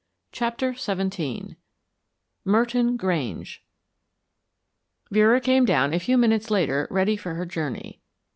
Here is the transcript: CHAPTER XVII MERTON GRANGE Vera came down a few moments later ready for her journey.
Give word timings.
CHAPTER 0.31 0.73
XVII 0.73 1.57
MERTON 2.43 2.97
GRANGE 2.97 3.63
Vera 5.11 5.39
came 5.39 5.63
down 5.65 5.93
a 5.93 5.99
few 5.99 6.17
moments 6.17 6.49
later 6.49 6.87
ready 6.89 7.15
for 7.15 7.35
her 7.35 7.45
journey. 7.45 8.01